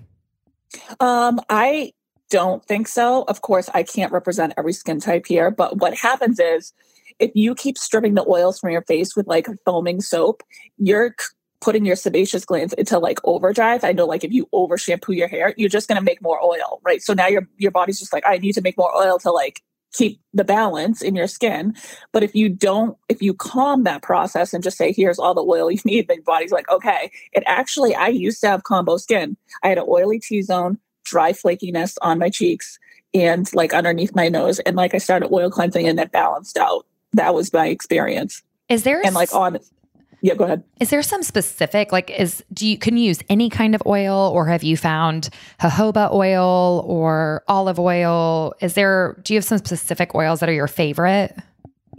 [0.99, 1.93] Um, I
[2.29, 3.23] don't think so.
[3.23, 6.73] Of course, I can't represent every skin type here, but what happens is
[7.19, 10.43] if you keep stripping the oils from your face with like foaming soap,
[10.77, 11.15] you're
[11.61, 13.83] putting your sebaceous glands into like overdrive.
[13.83, 16.41] I know like if you over shampoo your hair, you're just going to make more
[16.43, 17.01] oil, right?
[17.01, 19.61] So now your your body's just like I need to make more oil to like
[19.93, 21.73] keep the balance in your skin.
[22.11, 25.43] But if you don't, if you calm that process and just say, here's all the
[25.43, 27.11] oil you need, then your body's like, okay.
[27.33, 29.37] It actually, I used to have combo skin.
[29.63, 32.79] I had an oily T zone, dry flakiness on my cheeks
[33.13, 34.59] and like underneath my nose.
[34.59, 36.85] And like I started oil cleansing and it balanced out.
[37.13, 38.43] That was my experience.
[38.69, 39.59] Is there and like on
[40.21, 40.63] yeah, go ahead.
[40.79, 44.31] Is there some specific like is do you can you use any kind of oil
[44.33, 45.29] or have you found
[45.61, 48.53] jojoba oil or olive oil?
[48.61, 51.35] Is there do you have some specific oils that are your favorite?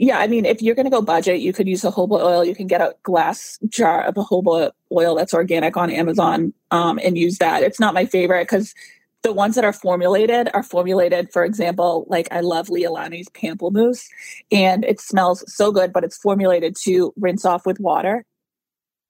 [0.01, 2.45] Yeah, I mean, if you're going to go budget, you could use jojoba oil.
[2.45, 7.17] You can get a glass jar of jojoba oil that's organic on Amazon um, and
[7.19, 7.63] use that.
[7.63, 8.75] It's not my favorite because
[9.23, 14.07] the ones that are formulated are formulated, for example, like I love Leahlani's pamplemousse,
[14.53, 18.25] and it smells so good, but it's formulated to rinse off with water.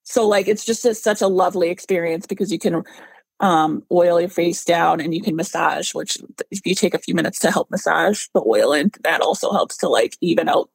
[0.04, 2.82] So, like, it's just a, such a lovely experience because you can
[3.40, 6.16] um, oil your face down and you can massage, which
[6.50, 9.76] if you take a few minutes to help massage the oil in, that also helps
[9.78, 10.70] to like even out,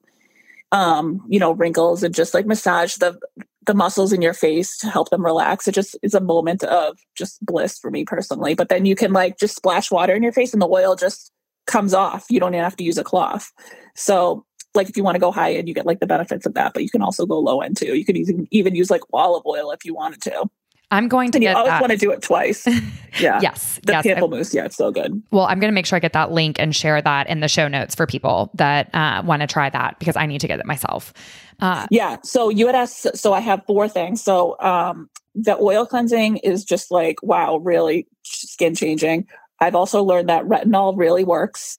[0.72, 3.20] um, you know, wrinkles and just like massage the
[3.66, 5.68] the muscles in your face to help them relax.
[5.68, 8.56] It just is a moment of just bliss for me personally.
[8.56, 11.32] But then you can like just splash water in your face and the oil just
[11.68, 12.26] comes off.
[12.30, 13.52] You don't have to use a cloth.
[13.96, 14.46] So
[14.76, 16.74] like if you want to go high end, you get like the benefits of that,
[16.74, 17.96] but you can also go low end too.
[17.96, 20.50] You could even even use like olive oil if you wanted to.
[20.94, 21.82] I'm going to and get you always that.
[21.82, 22.68] want to do it twice.
[23.20, 23.40] Yeah.
[23.44, 23.80] yes.
[23.84, 24.08] The yes.
[24.08, 25.22] pamplemousse, yeah, it's so good.
[25.30, 27.48] Well, I'm going to make sure I get that link and share that in the
[27.48, 30.60] show notes for people that uh, want to try that because I need to get
[30.60, 31.14] it myself.
[31.60, 32.18] Uh, Yeah.
[32.24, 34.24] So you had asked, so I have four things.
[34.24, 39.28] So um, the oil cleansing is just like, wow, really skin changing.
[39.60, 41.78] I've also learned that retinol really works.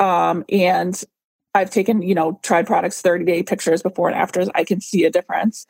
[0.00, 1.00] Um, and
[1.54, 4.48] I've taken, you know, tried products 30 day pictures before and afters.
[4.54, 5.66] I can see a difference.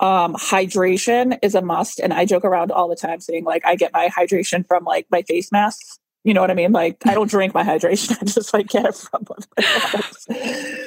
[0.00, 2.00] Um, hydration is a must.
[2.00, 5.06] And I joke around all the time saying, like, I get my hydration from like
[5.10, 5.98] my face masks.
[6.24, 6.72] You know what I mean?
[6.72, 8.16] Like, I don't drink my hydration.
[8.20, 9.24] I just like get it from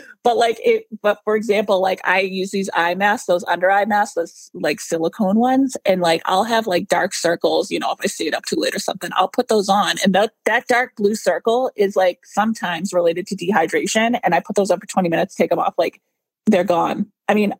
[0.23, 3.86] But like it, but for example, like I use these eye masks, those under eye
[3.86, 7.99] masks, those like silicone ones, and like I'll have like dark circles, you know, if
[8.03, 9.95] I stayed up too late or something, I'll put those on.
[10.03, 14.19] And that that dark blue circle is like sometimes related to dehydration.
[14.23, 16.01] And I put those up for 20 minutes, take them off, like
[16.45, 17.12] they're gone.
[17.27, 17.53] I mean,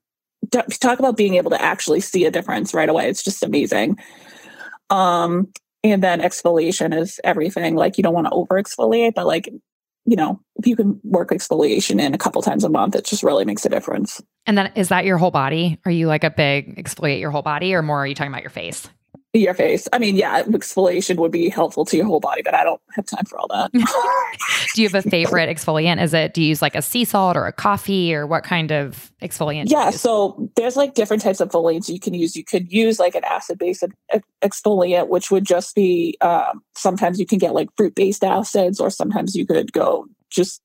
[0.52, 3.10] t- talk about being able to actually see a difference right away.
[3.10, 3.98] It's just amazing.
[4.90, 5.52] Um,
[5.84, 7.76] and then exfoliation is everything.
[7.76, 9.50] Like you don't want to over exfoliate, but like,
[10.08, 13.24] you know, if you can work exfoliation in a couple times a month, it just
[13.24, 14.22] really makes a difference.
[14.46, 15.78] and then is that your whole body?
[15.86, 18.42] Are you like a big exfoliate your whole body or more are you talking about
[18.42, 18.90] your face?
[19.40, 19.88] Your face.
[19.94, 23.06] I mean, yeah, exfoliation would be helpful to your whole body, but I don't have
[23.06, 23.72] time for all that.
[24.74, 26.02] Do you have a favorite exfoliant?
[26.02, 28.72] Is it, do you use like a sea salt or a coffee or what kind
[28.72, 29.70] of exfoliant?
[29.70, 32.36] yeah, so there's like different types of exfoliants you can use.
[32.36, 33.84] You could use like an acid based
[34.44, 38.90] exfoliant, which would just be um, sometimes you can get like fruit based acids, or
[38.90, 40.62] sometimes you could go just,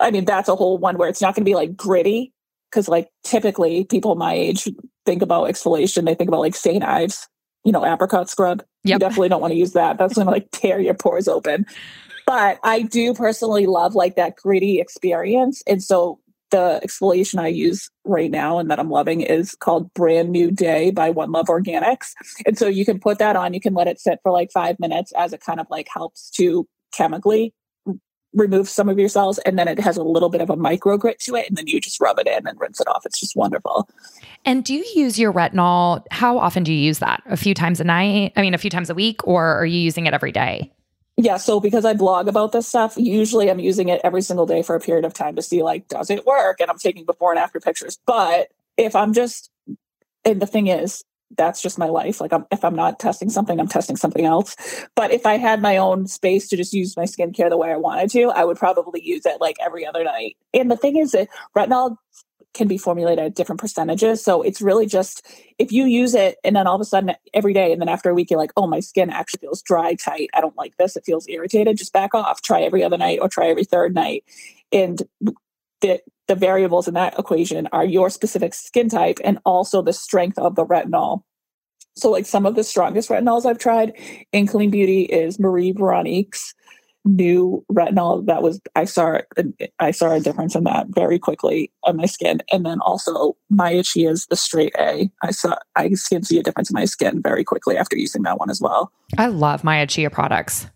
[0.00, 2.32] I mean, that's a whole one where it's not going to be like gritty.
[2.72, 4.66] Cause like typically people my age
[5.04, 6.82] think about exfoliation, they think about like St.
[6.82, 7.28] Ives,
[7.64, 8.62] you know, apricot scrub.
[8.84, 9.98] You definitely don't want to use that.
[9.98, 11.66] That's going to like tear your pores open.
[12.26, 15.62] But I do personally love like that gritty experience.
[15.66, 16.18] And so
[16.50, 20.90] the exfoliation I use right now and that I'm loving is called Brand New Day
[20.90, 22.12] by One Love Organics.
[22.46, 24.78] And so you can put that on, you can let it sit for like five
[24.78, 27.54] minutes as it kind of like helps to chemically
[28.34, 29.38] remove some of your cells.
[29.38, 31.48] And then it has a little bit of a micro grit to it.
[31.48, 33.04] And then you just rub it in and rinse it off.
[33.04, 33.88] It's just wonderful.
[34.44, 36.04] And do you use your retinol?
[36.10, 37.22] How often do you use that?
[37.26, 38.32] A few times a night?
[38.36, 40.72] I mean, a few times a week, or are you using it every day?
[41.16, 44.62] Yeah, so because I blog about this stuff, usually I'm using it every single day
[44.62, 47.32] for a period of time to see like does it work and I'm taking before
[47.32, 47.98] and after pictures.
[48.06, 49.50] But if I'm just
[50.24, 51.04] and the thing is
[51.36, 52.20] that's just my life.
[52.20, 54.56] Like I'm, if I'm not testing something, I'm testing something else.
[54.94, 57.76] But if I had my own space to just use my skincare the way I
[57.76, 60.36] wanted to, I would probably use it like every other night.
[60.54, 61.96] And the thing is that retinol
[62.54, 64.22] can be formulated at different percentages.
[64.22, 65.26] So it's really just
[65.58, 68.10] if you use it and then all of a sudden every day and then after
[68.10, 70.28] a week you're like, oh, my skin actually feels dry, tight.
[70.34, 70.96] I don't like this.
[70.96, 71.78] It feels irritated.
[71.78, 72.42] Just back off.
[72.42, 74.24] Try every other night or try every third night.
[74.70, 75.02] And
[75.82, 80.38] the the variables in that equation are your specific skin type and also the strength
[80.38, 81.22] of the retinol.
[81.94, 83.92] So like some of the strongest retinols I've tried
[84.32, 86.54] in Clean Beauty is Marie Veronique's
[87.04, 89.18] new retinol that was I saw
[89.80, 93.82] I saw a difference in that very quickly on my skin and then also Maya
[93.82, 97.42] Chia's the straight A I saw I can see a difference in my skin very
[97.42, 100.68] quickly after using that one as well I love Maya Chia products.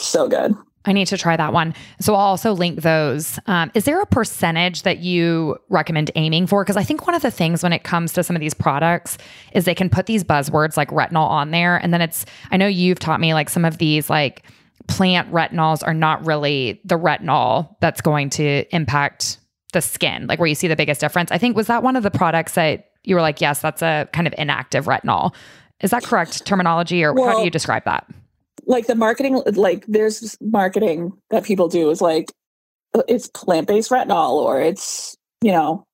[0.00, 1.74] so good I need to try that one.
[2.00, 3.38] So I'll also link those.
[3.46, 6.64] Um, is there a percentage that you recommend aiming for?
[6.64, 9.18] Because I think one of the things when it comes to some of these products
[9.52, 11.76] is they can put these buzzwords like retinol on there.
[11.76, 14.44] And then it's, I know you've taught me like some of these like
[14.88, 19.38] plant retinols are not really the retinol that's going to impact
[19.72, 21.30] the skin, like where you see the biggest difference.
[21.30, 24.08] I think, was that one of the products that you were like, yes, that's a
[24.12, 25.34] kind of inactive retinol?
[25.80, 28.06] Is that correct terminology or how do you describe that?
[28.66, 32.32] Like the marketing like there's marketing that people do is like
[32.94, 35.84] uh, it's plant-based retinol or it's you know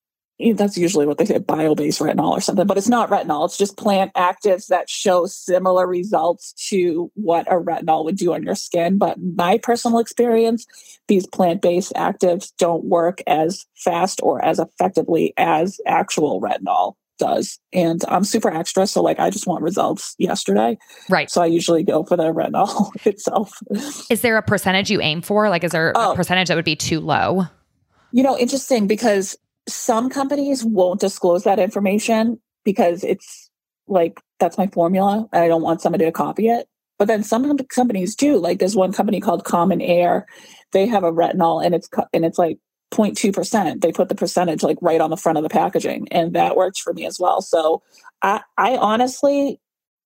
[0.55, 3.45] that's usually what they say bio-based retinol or something but it's not retinol.
[3.45, 8.43] It's just plant actives that show similar results to what a retinol would do on
[8.43, 8.97] your skin.
[8.97, 10.65] But my personal experience
[11.09, 18.03] these plant-based actives don't work as fast or as effectively as actual retinol does and
[18.07, 20.77] i'm super extra so like i just want results yesterday
[21.09, 21.29] Right.
[21.29, 23.51] so I usually go for the retinol itself.
[24.09, 25.49] Is there a percentage you aim for?
[25.49, 26.13] Like, is there Oh.
[26.13, 27.43] a percentage that would be too low?
[28.11, 29.35] You know, interesting because
[29.67, 33.49] some companies won't disclose that information because it's
[33.87, 36.67] like that's my formula and I don't want somebody to copy it.
[36.97, 38.37] But then some companies do.
[38.37, 40.25] Like there's one company called Common Heir.
[40.73, 42.57] They have a retinol and it's and it's like
[42.91, 43.81] 0.2%.
[43.81, 46.79] They put the percentage like right on the front of the packaging and that works
[46.79, 47.41] for me as well.
[47.41, 47.83] So
[48.21, 49.59] I I honestly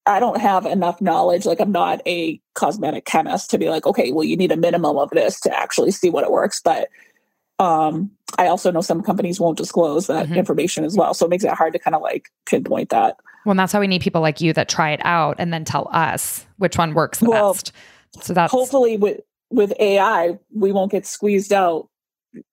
[0.05, 1.45] I don't have enough knowledge.
[1.45, 4.97] Like I'm not a cosmetic chemist to be like, okay, well, you need a minimum
[4.97, 6.61] of this to actually see what it works.
[6.61, 6.89] But
[7.59, 10.35] um, I also know some companies won't disclose that Mhm.
[10.35, 11.13] information as well.
[11.13, 13.15] So it makes it hard to kind of like pinpoint that.
[13.45, 15.87] Well, that's why we need people like you that try it out and then tell
[15.93, 17.71] us which one works the well, best.
[18.21, 21.87] So that's hopefully with with AI, we won't get squeezed out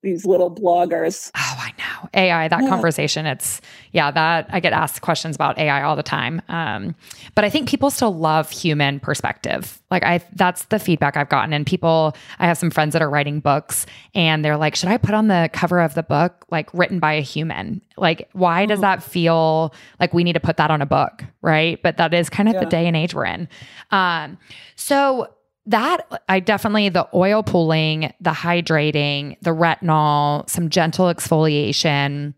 [0.03, 1.31] these little bloggers.
[1.35, 2.09] Oh, I know.
[2.15, 2.69] AI, that yeah.
[2.69, 3.61] conversation, it's,
[3.93, 6.43] yeah, that I get asked questions about AI all the time.
[6.49, 6.95] Um,
[7.35, 9.81] but I think people still love human perspective.
[9.91, 11.53] Like, I, that's the feedback I've gotten.
[11.53, 14.97] And people, I have some friends that are writing books and they're like, should I
[14.97, 17.83] put on the cover of the book, like written by a human?
[17.97, 18.83] Like, why does oh.
[18.83, 21.25] that feel like we need to put that on a book?
[21.43, 21.83] Right.
[21.83, 22.61] But that is kind of yeah.
[22.61, 23.49] the day and age we're in.
[23.91, 24.39] Um,
[24.77, 25.29] so,
[25.71, 32.35] that I definitely the oil pulling, the hydrating, the retinol, some gentle exfoliation.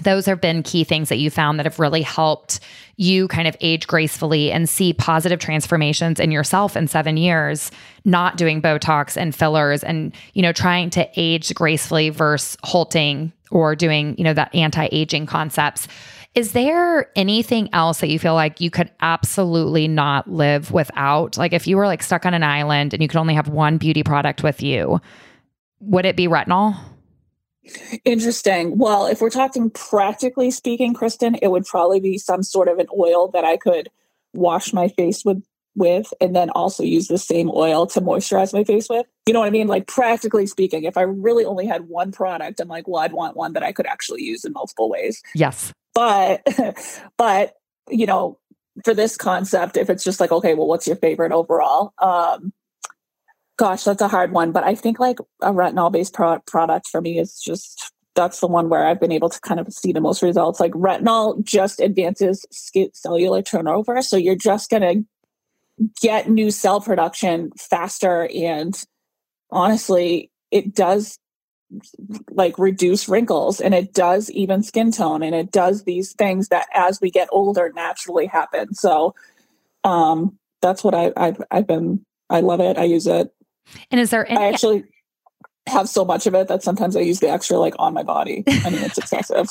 [0.00, 2.60] Those have been key things that you found that have really helped
[2.96, 7.70] you kind of age gracefully and see positive transformations in yourself in 7 years,
[8.04, 13.76] not doing botox and fillers and you know trying to age gracefully versus halting or
[13.76, 15.86] doing, you know, that anti-aging concepts.
[16.34, 21.38] Is there anything else that you feel like you could absolutely not live without?
[21.38, 23.78] Like if you were like stuck on an island and you could only have one
[23.78, 25.00] beauty product with you,
[25.80, 26.76] would it be retinol?
[28.04, 28.76] Interesting.
[28.76, 32.88] Well, if we're talking practically speaking, Kristen, it would probably be some sort of an
[32.98, 33.88] oil that I could
[34.32, 35.42] wash my face with
[35.76, 39.06] with and then also use the same oil to moisturize my face with.
[39.26, 39.66] You know what I mean?
[39.66, 43.36] Like practically speaking, if I really only had one product, I'm like, well, I'd want
[43.36, 45.22] one that I could actually use in multiple ways.
[45.34, 45.72] Yes.
[45.94, 46.42] But,
[47.16, 47.54] but,
[47.88, 48.38] you know,
[48.84, 51.92] for this concept, if it's just like, okay, well, what's your favorite overall?
[51.98, 52.52] Um,
[53.56, 54.52] gosh, that's a hard one.
[54.52, 58.46] But I think like a retinol based pro- product for me is just, that's the
[58.46, 60.60] one where I've been able to kind of see the most results.
[60.60, 62.44] Like retinol just advances
[62.92, 64.02] cellular turnover.
[64.02, 68.28] So you're just going to get new cell production faster.
[68.34, 68.80] And
[69.50, 71.18] honestly, it does
[72.30, 76.66] like reduce wrinkles and it does even skin tone and it does these things that
[76.74, 78.74] as we get older naturally happen.
[78.74, 79.14] So
[79.84, 82.78] um that's what I, I've I've been I love it.
[82.78, 83.32] I use it.
[83.90, 84.84] And is there any- I actually
[85.66, 88.44] have so much of it that sometimes I use the extra like on my body.
[88.46, 89.48] I mean it's excessive.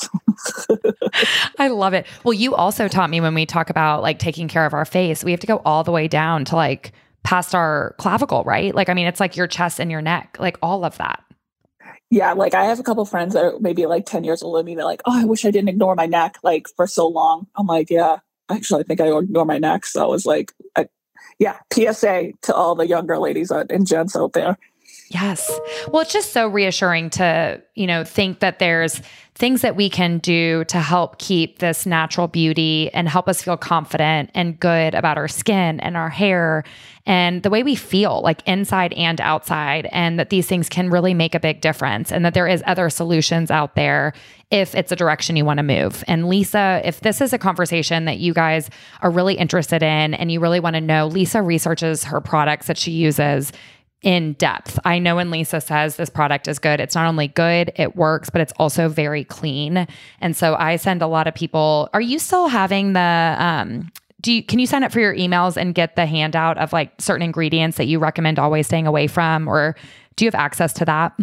[1.60, 2.06] I love it.
[2.24, 5.24] Well you also taught me when we talk about like taking care of our face
[5.24, 6.92] we have to go all the way down to like
[7.24, 8.76] past our clavicle right?
[8.76, 11.24] Like I mean it's like your chest and your neck like all of that
[12.14, 14.68] yeah, like I have a couple friends that are maybe like 10 years older than
[14.68, 14.76] me.
[14.76, 17.48] They're like, oh, I wish I didn't ignore my neck like for so long.
[17.56, 18.18] I'm like, yeah,
[18.52, 19.88] actually, I think I ignore my neck.
[19.88, 20.88] So I was like, I,
[21.40, 24.60] yeah, PSA to all the younger ladies and gents out there.
[25.10, 25.50] Yes.
[25.88, 29.02] Well, it's just so reassuring to, you know, think that there's
[29.36, 33.58] things that we can do to help keep this natural beauty and help us feel
[33.58, 36.64] confident and good about our skin and our hair
[37.06, 41.14] and the way we feel like inside and outside and that these things can really
[41.14, 44.14] make a big difference and that there is other solutions out there
[44.52, 46.04] if it's a direction you want to move.
[46.08, 48.70] And Lisa, if this is a conversation that you guys
[49.02, 52.78] are really interested in and you really want to know, Lisa researches her products that
[52.78, 53.52] she uses
[54.04, 54.78] in depth.
[54.86, 58.30] I know when Lisa says this product is good, it's not only good, it works,
[58.30, 59.88] but it's also very clean.
[60.20, 61.90] And so I send a lot of people.
[61.94, 65.58] Are you still having the um do you can you sign up for your emails
[65.58, 69.48] and get the handout of like certain ingredients that you recommend always staying away from
[69.48, 69.76] or
[70.16, 71.14] do you have access to that?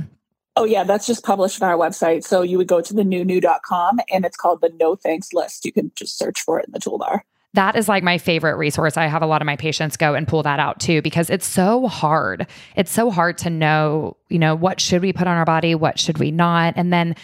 [0.57, 2.25] Oh yeah, that's just published on our website.
[2.25, 5.64] So you would go to thenewknew.com and it's called the no thanks list.
[5.64, 7.21] You can just search for it in the toolbar
[7.55, 8.97] that is like my favorite resource.
[8.97, 11.47] I have a lot of my patients go and pull that out too because it's
[11.47, 12.47] so hard.
[12.77, 15.99] It's so hard to know, you know, what should we put on our body, what
[15.99, 16.75] should we not?
[16.77, 17.17] And then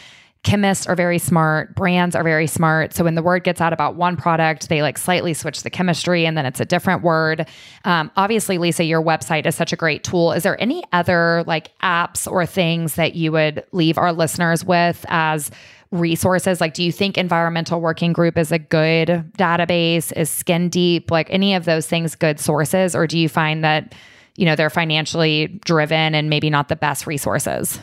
[0.42, 2.94] chemists are very smart, brands are very smart.
[2.94, 6.24] So when the word gets out about one product, they like slightly switch the chemistry
[6.24, 7.48] and then it's a different word.
[7.84, 10.32] Um, obviously, Lisa, your website is such a great tool.
[10.32, 15.04] Is there any other like apps or things that you would leave our listeners with
[15.08, 15.50] as
[15.92, 16.60] resources?
[16.60, 20.12] Like, do you think Environmental Working Group is a good database?
[20.16, 22.94] Is Skin Deep, like any of those things, good sources?
[22.94, 23.94] Or do you find that,
[24.36, 27.80] you know, they're financially driven and maybe not the best resources?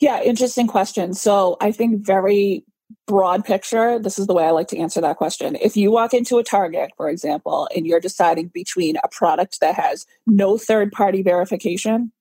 [0.00, 1.14] Yeah, interesting question.
[1.14, 2.64] So I think very
[3.06, 5.56] broad picture, this is the way I like to answer that question.
[5.56, 9.74] If you walk into a Target, for example, and you're deciding between a product that
[9.74, 12.12] has no third party verification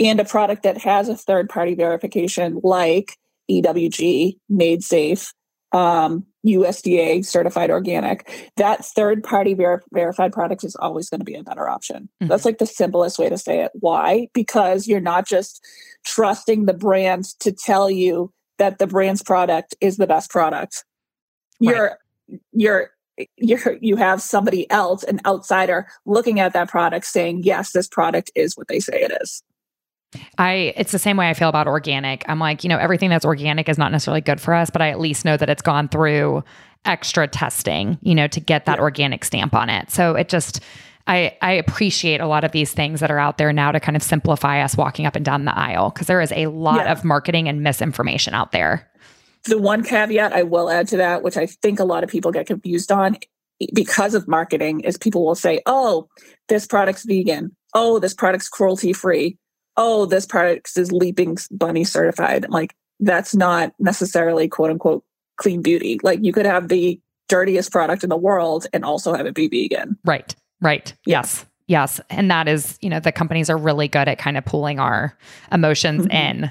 [0.00, 3.16] and a product that has a third party verification, like
[3.50, 5.32] EWG, Made Safe,
[5.72, 11.34] um, USDA certified organic, that third party ver- verified product is always going to be
[11.34, 12.08] a better option.
[12.22, 12.28] Mm-hmm.
[12.28, 13.72] That's like the simplest way to say it.
[13.74, 14.28] Why?
[14.32, 15.64] Because you're not just
[16.04, 20.84] trusting the brand to tell you that the brand's product is the best product.
[21.60, 21.74] Right.
[21.74, 21.98] You're
[22.52, 22.90] you're
[23.36, 28.30] you're you have somebody else, an outsider, looking at that product saying, yes, this product
[28.34, 29.42] is what they say it is.
[30.38, 32.24] I it's the same way I feel about organic.
[32.28, 34.88] I'm like, you know, everything that's organic is not necessarily good for us, but I
[34.90, 36.42] at least know that it's gone through
[36.84, 38.82] extra testing, you know, to get that Yeah.
[38.82, 39.90] organic stamp on it.
[39.90, 40.60] So it just,
[41.06, 43.96] I, I appreciate a lot of these things that are out there now to kind
[43.96, 46.92] of simplify us walking up and down the aisle because there is a lot Yeah.
[46.92, 48.88] of marketing and misinformation out there.
[49.44, 52.30] The one caveat I will add to that, which I think a lot of people
[52.32, 53.16] get confused on
[53.74, 56.08] because of marketing, is people will say, oh,
[56.48, 57.54] this product's vegan.
[57.74, 59.36] Oh, this product's cruelty free.
[59.80, 62.46] Oh, this product is Leaping Bunny certified.
[62.50, 65.04] Like, that's not necessarily quote unquote
[65.36, 66.00] clean beauty.
[66.02, 69.46] Like, you could have the dirtiest product in the world and also have it be
[69.48, 69.96] vegan.
[70.04, 70.34] Right.
[70.60, 70.92] Right.
[71.06, 71.18] Yeah.
[71.18, 71.46] Yes.
[71.68, 72.00] Yes.
[72.10, 75.16] And that is, you know, the companies are really good at kind of pulling our
[75.52, 76.12] emotions Mhm.
[76.14, 76.50] in.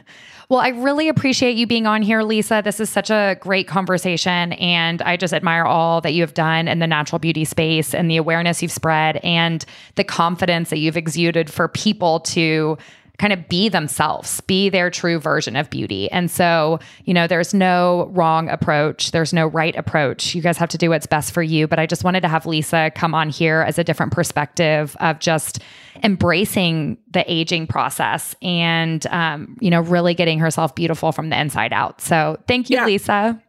[0.50, 2.62] Well, I really appreciate you being on here, Lisa.
[2.64, 4.54] This is such a great conversation.
[4.54, 8.10] And I just admire all that you have done in the natural beauty space and
[8.10, 9.66] the awareness you've spread and
[9.96, 12.78] the confidence that you've exuded for people to
[13.18, 16.08] kind of be themselves, be their true version of beauty.
[16.12, 20.36] And so, you know, there's no wrong approach, there's no right approach.
[20.36, 21.68] You guys have to do what's best for you.
[21.68, 25.18] But I just wanted to have Lisa come on here as a different perspective of
[25.20, 25.60] just
[26.04, 31.74] embracing the aging process and, um, you know, really getting herself beautiful from the inside
[31.74, 32.02] out.
[32.02, 32.86] So thank you, Yeah.
[32.86, 33.42] Lisa.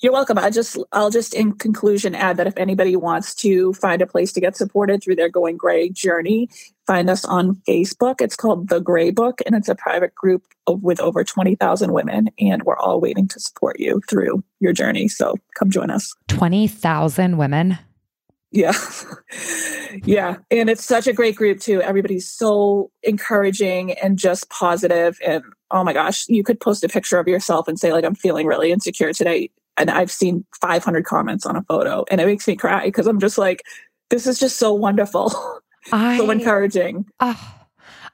[0.00, 0.38] You're welcome.
[0.38, 4.32] I just I'll just in conclusion add that if anybody wants to find a place
[4.32, 6.48] to get supported through their going gray journey,
[6.86, 8.20] find us on Facebook.
[8.20, 12.62] It's called The Gray Book and it's a private group with over 20,000 women and
[12.64, 15.08] we're all waiting to support you through your journey.
[15.08, 16.12] So come join us.
[16.28, 17.78] 20,000 women.
[18.50, 18.72] Yeah.
[20.04, 20.36] yeah.
[20.50, 21.80] And it's such a great group too.
[21.82, 27.18] Everybody's so encouraging and just positive and oh my gosh, you could post a picture
[27.18, 31.46] of yourself and say like I'm feeling really insecure today and I've seen 500 comments
[31.46, 33.62] on a photo and it makes me cry because I'm just like
[34.10, 35.32] this is just so wonderful.
[35.92, 37.06] I, so encouraging.
[37.20, 37.54] Oh,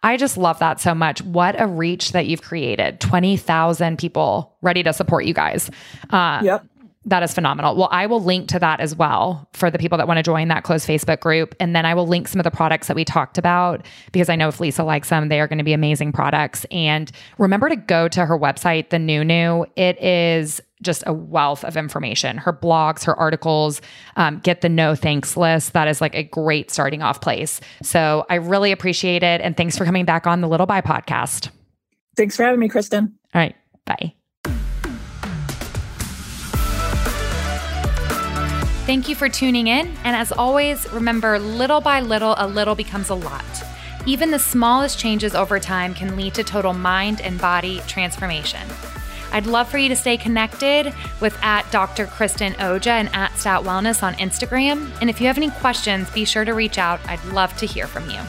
[0.02, 1.22] I just love that so much.
[1.22, 3.00] What a reach that you've created.
[3.00, 5.70] 20,000 people ready to support you guys.
[6.11, 6.66] Uh, Yep.
[7.06, 7.76] That is phenomenal.
[7.76, 10.48] Well, I will link to that as well for the people that want to join
[10.48, 11.54] that closed Facebook group.
[11.58, 14.36] And then I will link some of the products that we talked about because I
[14.36, 16.66] know if Lisa likes them, they are going to be amazing products.
[16.70, 19.64] And remember to go to her website, the New Knew.
[19.76, 22.39] It is just a wealth of information.
[22.39, 23.81] Her blogs, her articles,
[24.16, 25.72] um, get the no thanks list.
[25.72, 27.61] That is like a great starting off place.
[27.83, 29.41] So I really appreciate it.
[29.41, 31.51] And thanks for coming back on the Little By podcast.
[32.16, 33.14] Thanks for having me, Kristen.
[33.35, 33.55] All right.
[33.85, 34.14] Bye.
[38.87, 39.87] Thank you for tuning in.
[40.03, 43.45] And as always, remember little by little, a little becomes a lot.
[44.07, 48.66] Even the smallest changes over time can lead to total mind and body transformation.
[49.33, 52.07] I'd love for you to stay connected with at Dr.
[52.07, 54.91] Kristen Oja and at Stat Wellness on Instagram.
[55.01, 57.01] And if you have any questions, be sure to reach out.
[57.09, 58.20] I'd love to hear from you.